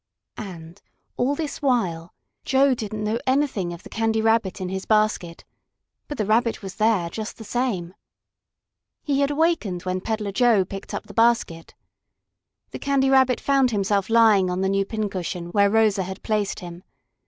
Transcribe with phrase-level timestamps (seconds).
[0.37, 0.81] And,
[1.15, 2.11] all this while,
[2.43, 5.45] Joe didn't know anything of the Candy Rabbit in his basket.
[6.07, 7.93] But the Rabbit was there, just the same.
[9.03, 11.75] He had awakened when Peddler Joe picked up the basket.
[12.71, 16.61] The Candy Rabbit found himself lying on the new pin cushion, where Rosa had placed
[16.61, 16.81] him.